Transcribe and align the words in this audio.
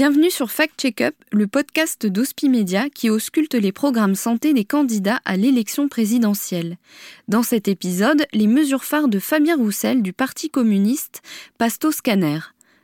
Bienvenue 0.00 0.30
sur 0.30 0.50
Fact 0.50 0.80
Checkup, 0.80 1.14
le 1.32 1.46
podcast 1.46 2.06
d'Hospi 2.06 2.48
Media 2.48 2.88
qui 2.88 3.10
ausculte 3.10 3.54
les 3.54 3.72
programmes 3.72 4.14
santé 4.14 4.54
des 4.54 4.64
candidats 4.64 5.20
à 5.24 5.36
l'élection 5.36 5.88
présidentielle. 5.88 6.78
Dans 7.28 7.42
cet 7.42 7.68
épisode, 7.68 8.24
les 8.32 8.46
mesures 8.46 8.84
phares 8.84 9.08
de 9.08 9.18
Fabien 9.18 9.56
Roussel 9.56 10.00
du 10.02 10.12
Parti 10.12 10.48
communiste 10.48 11.22
passent 11.58 11.80
au 11.84 11.90
scanner. 11.90 12.38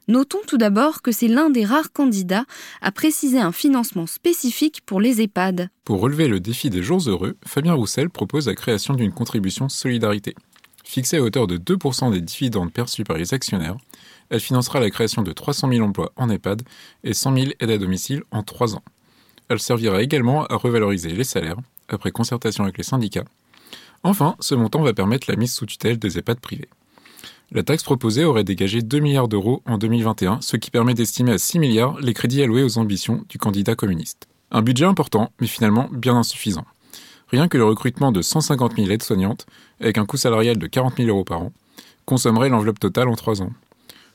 Notons 0.08 0.38
tout 0.46 0.56
d'abord 0.56 1.02
que 1.02 1.10
c'est 1.10 1.26
l'un 1.26 1.50
des 1.50 1.64
rares 1.64 1.92
candidats 1.92 2.44
à 2.80 2.92
préciser 2.92 3.40
un 3.40 3.50
financement 3.50 4.06
spécifique 4.06 4.82
pour 4.86 5.00
les 5.00 5.20
EHPAD. 5.20 5.68
Pour 5.84 6.00
relever 6.00 6.28
le 6.28 6.38
défi 6.38 6.70
des 6.70 6.80
jours 6.80 7.02
heureux, 7.08 7.36
Fabien 7.44 7.74
Roussel 7.74 8.08
propose 8.08 8.46
la 8.46 8.54
création 8.54 8.94
d'une 8.94 9.10
contribution 9.10 9.68
solidarité. 9.68 10.36
Fixée 10.84 11.16
à 11.16 11.22
hauteur 11.22 11.48
de 11.48 11.56
2% 11.58 12.12
des 12.12 12.20
dividendes 12.20 12.72
perçus 12.72 13.02
par 13.02 13.16
les 13.16 13.34
actionnaires, 13.34 13.76
elle 14.30 14.38
financera 14.38 14.78
la 14.78 14.90
création 14.90 15.22
de 15.22 15.32
300 15.32 15.72
000 15.72 15.84
emplois 15.84 16.12
en 16.14 16.30
EHPAD 16.30 16.62
et 17.02 17.12
100 17.12 17.34
000 17.34 17.46
aides 17.58 17.70
à 17.70 17.78
domicile 17.78 18.22
en 18.30 18.44
3 18.44 18.76
ans. 18.76 18.84
Elle 19.48 19.58
servira 19.58 20.02
également 20.02 20.46
à 20.46 20.54
revaloriser 20.54 21.10
les 21.10 21.24
salaires, 21.24 21.58
après 21.88 22.12
concertation 22.12 22.62
avec 22.62 22.78
les 22.78 22.84
syndicats. 22.84 23.24
Enfin, 24.04 24.36
ce 24.38 24.54
montant 24.54 24.82
va 24.82 24.94
permettre 24.94 25.28
la 25.28 25.36
mise 25.36 25.52
sous 25.52 25.66
tutelle 25.66 25.98
des 25.98 26.16
EHPAD 26.16 26.38
privés. 26.38 26.68
La 27.52 27.62
taxe 27.62 27.84
proposée 27.84 28.24
aurait 28.24 28.44
dégagé 28.44 28.82
2 28.82 28.98
milliards 28.98 29.28
d'euros 29.28 29.62
en 29.66 29.78
2021, 29.78 30.40
ce 30.40 30.56
qui 30.56 30.70
permet 30.70 30.94
d'estimer 30.94 31.32
à 31.32 31.38
6 31.38 31.58
milliards 31.58 31.98
les 32.00 32.12
crédits 32.12 32.42
alloués 32.42 32.64
aux 32.64 32.78
ambitions 32.78 33.24
du 33.28 33.38
candidat 33.38 33.76
communiste. 33.76 34.26
Un 34.50 34.62
budget 34.62 34.84
important, 34.84 35.30
mais 35.40 35.46
finalement 35.46 35.88
bien 35.92 36.16
insuffisant. 36.16 36.64
Rien 37.28 37.48
que 37.48 37.58
le 37.58 37.64
recrutement 37.64 38.12
de 38.12 38.22
150 38.22 38.76
000 38.76 38.90
aides-soignantes, 38.90 39.46
avec 39.80 39.98
un 39.98 40.06
coût 40.06 40.16
salarial 40.16 40.58
de 40.58 40.66
40 40.66 40.96
000 40.96 41.08
euros 41.08 41.24
par 41.24 41.42
an, 41.42 41.52
consommerait 42.04 42.48
l'enveloppe 42.48 42.78
totale 42.78 43.08
en 43.08 43.16
3 43.16 43.42
ans. 43.42 43.52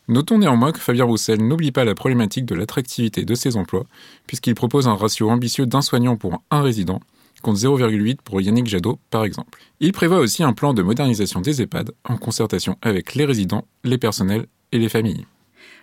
Notons 0.07 0.39
néanmoins 0.39 0.71
que 0.71 0.79
Fabien 0.79 1.05
Roussel 1.05 1.45
n'oublie 1.45 1.71
pas 1.71 1.85
la 1.85 1.95
problématique 1.95 2.45
de 2.45 2.55
l'attractivité 2.55 3.23
de 3.23 3.35
ses 3.35 3.55
emplois, 3.55 3.85
puisqu'il 4.27 4.55
propose 4.55 4.87
un 4.87 4.95
ratio 4.95 5.29
ambitieux 5.29 5.65
d'un 5.65 5.81
soignant 5.81 6.17
pour 6.17 6.41
un 6.51 6.61
résident, 6.61 7.01
contre 7.41 7.59
0,8 7.59 8.17
pour 8.23 8.41
Yannick 8.41 8.67
Jadot 8.67 8.99
par 9.09 9.25
exemple. 9.25 9.59
Il 9.79 9.91
prévoit 9.91 10.19
aussi 10.19 10.43
un 10.43 10.53
plan 10.53 10.73
de 10.73 10.81
modernisation 10.81 11.41
des 11.41 11.61
EHPAD 11.61 11.91
en 12.03 12.17
concertation 12.17 12.77
avec 12.81 13.15
les 13.15 13.25
résidents, 13.25 13.65
les 13.83 13.97
personnels 13.97 14.45
et 14.71 14.79
les 14.79 14.89
familles. 14.89 15.25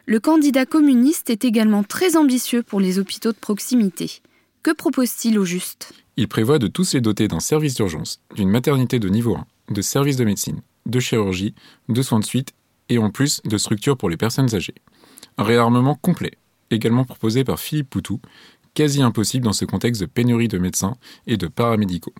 Le 0.06 0.20
candidat 0.20 0.64
communiste 0.64 1.28
est 1.28 1.44
également 1.44 1.82
très 1.82 2.16
ambitieux 2.16 2.62
pour 2.62 2.80
les 2.80 2.98
hôpitaux 2.98 3.32
de 3.32 3.38
proximité. 3.38 4.22
Que 4.62 4.72
propose-t-il 4.72 5.38
au 5.38 5.44
juste? 5.44 5.92
Il 6.16 6.28
prévoit 6.28 6.58
de 6.58 6.66
tous 6.66 6.94
les 6.94 7.00
doter 7.00 7.28
d'un 7.28 7.40
service 7.40 7.74
d'urgence, 7.74 8.20
d'une 8.34 8.48
maternité 8.48 8.98
de 8.98 9.08
niveau 9.08 9.36
1, 9.36 9.46
de 9.70 9.82
services 9.82 10.16
de 10.16 10.24
médecine, 10.24 10.62
de 10.86 10.98
chirurgie, 10.98 11.54
de 11.88 12.02
soins 12.02 12.20
de 12.20 12.24
suite 12.24 12.54
et 12.88 12.98
en 12.98 13.10
plus 13.10 13.40
de 13.44 13.58
structures 13.58 13.96
pour 13.96 14.08
les 14.08 14.16
personnes 14.16 14.54
âgées. 14.54 14.74
Un 15.36 15.44
réarmement 15.44 15.94
complet, 15.94 16.32
également 16.70 17.04
proposé 17.04 17.44
par 17.44 17.60
Philippe 17.60 17.90
Poutou, 17.90 18.20
quasi 18.78 19.02
impossible 19.02 19.44
dans 19.44 19.52
ce 19.52 19.64
contexte 19.64 20.00
de 20.00 20.06
pénurie 20.06 20.46
de 20.46 20.56
médecins 20.56 20.94
et 21.26 21.36
de 21.36 21.48
paramédicaux. 21.48 22.14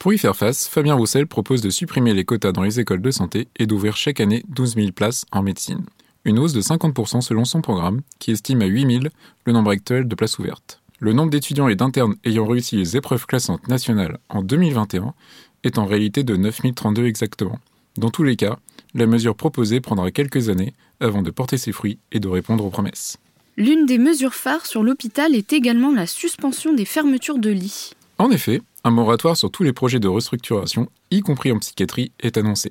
Pour 0.00 0.12
y 0.12 0.18
faire 0.18 0.34
face, 0.34 0.66
Fabien 0.66 0.96
Roussel 0.96 1.28
propose 1.28 1.62
de 1.62 1.70
supprimer 1.70 2.14
les 2.14 2.24
quotas 2.24 2.50
dans 2.50 2.64
les 2.64 2.80
écoles 2.80 3.00
de 3.00 3.12
santé 3.12 3.46
et 3.60 3.68
d'ouvrir 3.68 3.96
chaque 3.96 4.18
année 4.18 4.42
12 4.48 4.74
000 4.74 4.90
places 4.90 5.24
en 5.30 5.44
médecine. 5.44 5.86
Une 6.24 6.40
hausse 6.40 6.52
de 6.52 6.62
50% 6.62 7.20
selon 7.20 7.44
son 7.44 7.60
programme, 7.60 8.00
qui 8.18 8.32
estime 8.32 8.60
à 8.60 8.66
8 8.66 9.02
000 9.02 9.04
le 9.44 9.52
nombre 9.52 9.70
actuel 9.70 10.08
de 10.08 10.14
places 10.16 10.40
ouvertes. 10.40 10.82
Le 10.98 11.12
nombre 11.12 11.30
d'étudiants 11.30 11.68
et 11.68 11.76
d'internes 11.76 12.16
ayant 12.24 12.44
réussi 12.44 12.74
les 12.74 12.96
épreuves 12.96 13.26
classantes 13.26 13.68
nationales 13.68 14.18
en 14.30 14.42
2021 14.42 15.14
est 15.62 15.78
en 15.78 15.86
réalité 15.86 16.24
de 16.24 16.34
9 16.34 16.74
032 16.74 17.06
exactement. 17.06 17.60
Dans 17.98 18.10
tous 18.10 18.24
les 18.24 18.34
cas, 18.34 18.58
la 18.94 19.06
mesure 19.06 19.36
proposée 19.36 19.80
prendra 19.80 20.10
quelques 20.10 20.48
années 20.48 20.74
avant 20.98 21.22
de 21.22 21.30
porter 21.30 21.56
ses 21.56 21.70
fruits 21.70 21.98
et 22.10 22.18
de 22.18 22.26
répondre 22.26 22.64
aux 22.64 22.70
promesses. 22.70 23.18
L'une 23.56 23.86
des 23.86 23.98
mesures 23.98 24.34
phares 24.34 24.66
sur 24.66 24.82
l'hôpital 24.82 25.34
est 25.34 25.52
également 25.52 25.92
la 25.92 26.06
suspension 26.06 26.72
des 26.72 26.84
fermetures 26.84 27.38
de 27.38 27.50
lits. 27.50 27.92
En 28.18 28.30
effet, 28.30 28.62
un 28.84 28.90
moratoire 28.90 29.36
sur 29.36 29.50
tous 29.50 29.62
les 29.62 29.72
projets 29.72 30.00
de 30.00 30.08
restructuration, 30.08 30.88
y 31.10 31.20
compris 31.20 31.52
en 31.52 31.58
psychiatrie, 31.58 32.12
est 32.20 32.38
annoncé. 32.38 32.70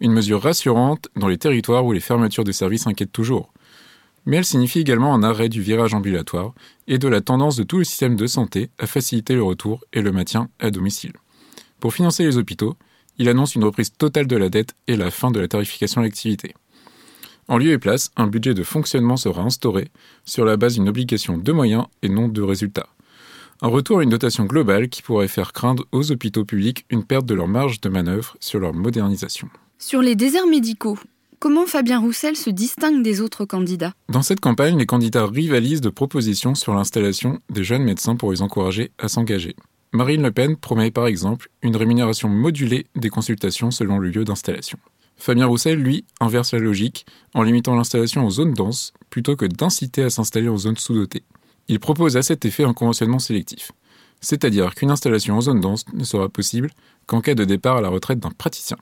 Une 0.00 0.12
mesure 0.12 0.42
rassurante 0.42 1.08
dans 1.16 1.28
les 1.28 1.38
territoires 1.38 1.84
où 1.84 1.92
les 1.92 2.00
fermetures 2.00 2.44
de 2.44 2.52
services 2.52 2.86
inquiètent 2.86 3.12
toujours. 3.12 3.52
Mais 4.24 4.36
elle 4.36 4.44
signifie 4.44 4.80
également 4.80 5.14
un 5.14 5.22
arrêt 5.22 5.48
du 5.48 5.60
virage 5.60 5.94
ambulatoire 5.94 6.54
et 6.86 6.98
de 6.98 7.08
la 7.08 7.20
tendance 7.20 7.56
de 7.56 7.64
tout 7.64 7.78
le 7.78 7.84
système 7.84 8.16
de 8.16 8.26
santé 8.26 8.70
à 8.78 8.86
faciliter 8.86 9.34
le 9.34 9.42
retour 9.42 9.84
et 9.92 10.00
le 10.00 10.12
maintien 10.12 10.48
à 10.60 10.70
domicile. 10.70 11.12
Pour 11.80 11.92
financer 11.92 12.24
les 12.24 12.38
hôpitaux, 12.38 12.76
il 13.18 13.28
annonce 13.28 13.54
une 13.54 13.64
reprise 13.64 13.92
totale 13.92 14.26
de 14.26 14.36
la 14.36 14.48
dette 14.48 14.74
et 14.86 14.96
la 14.96 15.10
fin 15.10 15.30
de 15.30 15.40
la 15.40 15.48
tarification 15.48 16.00
à 16.00 16.04
l'activité. 16.04 16.54
En 17.48 17.58
lieu 17.58 17.72
et 17.72 17.78
place, 17.78 18.10
un 18.16 18.28
budget 18.28 18.54
de 18.54 18.62
fonctionnement 18.62 19.16
sera 19.16 19.42
instauré 19.42 19.88
sur 20.24 20.44
la 20.44 20.56
base 20.56 20.74
d'une 20.74 20.88
obligation 20.88 21.36
de 21.38 21.52
moyens 21.52 21.86
et 22.02 22.08
non 22.08 22.28
de 22.28 22.42
résultats. 22.42 22.88
Un 23.60 23.68
retour 23.68 23.98
à 23.98 24.02
une 24.02 24.10
dotation 24.10 24.44
globale 24.44 24.88
qui 24.88 25.02
pourrait 25.02 25.28
faire 25.28 25.52
craindre 25.52 25.84
aux 25.92 26.10
hôpitaux 26.10 26.44
publics 26.44 26.84
une 26.90 27.04
perte 27.04 27.26
de 27.26 27.34
leur 27.34 27.48
marge 27.48 27.80
de 27.80 27.88
manœuvre 27.88 28.36
sur 28.40 28.58
leur 28.58 28.74
modernisation. 28.74 29.48
Sur 29.78 30.02
les 30.02 30.16
déserts 30.16 30.46
médicaux, 30.46 30.98
comment 31.38 31.66
Fabien 31.66 32.00
Roussel 32.00 32.36
se 32.36 32.50
distingue 32.50 33.02
des 33.02 33.20
autres 33.20 33.44
candidats? 33.44 33.92
Dans 34.08 34.22
cette 34.22 34.40
campagne, 34.40 34.78
les 34.78 34.86
candidats 34.86 35.26
rivalisent 35.26 35.80
de 35.80 35.90
propositions 35.90 36.54
sur 36.54 36.74
l'installation 36.74 37.40
des 37.50 37.64
jeunes 37.64 37.84
médecins 37.84 38.16
pour 38.16 38.32
les 38.32 38.42
encourager 38.42 38.90
à 38.98 39.08
s'engager. 39.08 39.56
Marine 39.92 40.22
Le 40.22 40.32
Pen 40.32 40.56
promet 40.56 40.90
par 40.90 41.06
exemple 41.06 41.50
une 41.62 41.76
rémunération 41.76 42.28
modulée 42.28 42.86
des 42.96 43.10
consultations 43.10 43.70
selon 43.70 43.98
le 43.98 44.08
lieu 44.08 44.24
d'installation. 44.24 44.78
Fabien 45.22 45.46
Roussel, 45.46 45.78
lui, 45.78 46.04
inverse 46.18 46.52
la 46.52 46.58
logique 46.58 47.06
en 47.32 47.44
limitant 47.44 47.76
l'installation 47.76 48.26
aux 48.26 48.30
zones 48.30 48.54
denses 48.54 48.92
plutôt 49.08 49.36
que 49.36 49.46
d'inciter 49.46 50.02
à 50.02 50.10
s'installer 50.10 50.48
en 50.48 50.56
zones 50.56 50.76
sous-dotées. 50.76 51.22
Il 51.68 51.78
propose 51.78 52.16
à 52.16 52.22
cet 52.22 52.44
effet 52.44 52.64
un 52.64 52.72
conventionnement 52.72 53.20
sélectif, 53.20 53.70
c'est-à-dire 54.20 54.74
qu'une 54.74 54.90
installation 54.90 55.36
en 55.36 55.40
zone 55.40 55.60
dense 55.60 55.84
ne 55.92 56.02
sera 56.02 56.28
possible 56.28 56.70
qu'en 57.06 57.20
cas 57.20 57.36
de 57.36 57.44
départ 57.44 57.76
à 57.76 57.80
la 57.80 57.88
retraite 57.88 58.18
d'un 58.18 58.32
praticien. 58.32 58.76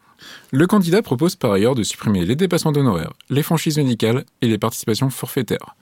Le 0.50 0.66
candidat 0.66 1.02
propose 1.02 1.36
par 1.36 1.52
ailleurs 1.52 1.74
de 1.74 1.82
supprimer 1.82 2.24
les 2.24 2.36
dépassements 2.36 2.72
d'honoraires, 2.72 3.12
les 3.28 3.42
franchises 3.42 3.76
médicales 3.76 4.24
et 4.40 4.48
les 4.48 4.56
participations 4.56 5.10
forfaitaires. 5.10 5.76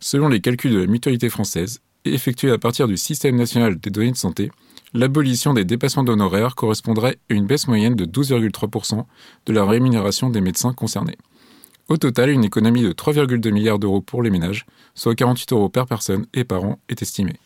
Selon 0.00 0.26
les 0.26 0.40
calculs 0.40 0.72
de 0.72 0.80
la 0.80 0.86
mutualité 0.88 1.28
française, 1.28 1.80
effectués 2.04 2.50
à 2.50 2.58
partir 2.58 2.88
du 2.88 2.96
système 2.96 3.36
national 3.36 3.78
des 3.78 3.90
données 3.90 4.10
de 4.10 4.16
santé, 4.16 4.50
l'abolition 4.94 5.54
des 5.54 5.64
dépassements 5.64 6.04
d'honoraires 6.04 6.54
correspondrait 6.54 7.18
à 7.30 7.34
une 7.34 7.46
baisse 7.46 7.68
moyenne 7.68 7.96
de 7.96 8.04
12,3% 8.04 9.04
de 9.46 9.52
la 9.52 9.64
rémunération 9.64 10.30
des 10.30 10.40
médecins 10.40 10.72
concernés. 10.72 11.18
Au 11.88 11.96
total, 11.96 12.30
une 12.30 12.44
économie 12.44 12.82
de 12.82 12.92
3,2 12.92 13.50
milliards 13.50 13.78
d'euros 13.78 14.00
pour 14.00 14.22
les 14.22 14.30
ménages, 14.30 14.66
soit 14.94 15.14
48 15.14 15.52
euros 15.52 15.68
par 15.68 15.86
personne 15.86 16.26
et 16.32 16.44
par 16.44 16.64
an, 16.64 16.78
est 16.88 17.02
estimée. 17.02 17.38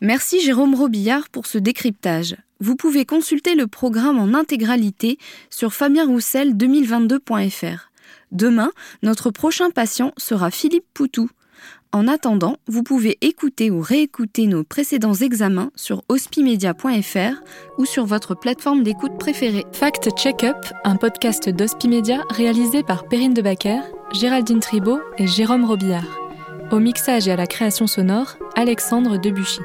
Merci 0.00 0.40
Jérôme 0.40 0.74
Robillard 0.74 1.28
pour 1.30 1.46
ce 1.46 1.58
décryptage. 1.58 2.36
Vous 2.60 2.76
pouvez 2.76 3.04
consulter 3.04 3.54
le 3.54 3.66
programme 3.66 4.18
en 4.18 4.34
intégralité 4.34 5.18
sur 5.50 5.70
fabienroussel2022.fr. 5.70 7.90
Demain, 8.32 8.70
notre 9.02 9.30
prochain 9.30 9.70
patient 9.70 10.12
sera 10.16 10.50
Philippe 10.50 10.86
Poutou. 10.92 11.30
En 11.92 12.08
attendant, 12.08 12.56
vous 12.66 12.82
pouvez 12.82 13.18
écouter 13.20 13.70
ou 13.70 13.80
réécouter 13.80 14.46
nos 14.46 14.64
précédents 14.64 15.14
examens 15.14 15.70
sur 15.76 16.02
hospimedia.fr 16.08 17.42
ou 17.78 17.84
sur 17.84 18.04
votre 18.04 18.34
plateforme 18.34 18.82
d'écoute 18.82 19.16
préférée. 19.18 19.64
Fact 19.72 20.10
Check-up, 20.18 20.56
un 20.82 20.96
podcast 20.96 21.48
d'Hospimedia 21.48 22.22
réalisé 22.30 22.82
par 22.82 23.06
Perrine 23.06 23.34
Debacker, 23.34 23.80
Géraldine 24.12 24.60
Tribault 24.60 25.00
et 25.18 25.28
Jérôme 25.28 25.64
Robillard. 25.64 26.18
Au 26.72 26.80
mixage 26.80 27.28
et 27.28 27.32
à 27.32 27.36
la 27.36 27.46
création 27.46 27.86
sonore, 27.86 28.36
Alexandre 28.56 29.16
Debuchy. 29.16 29.60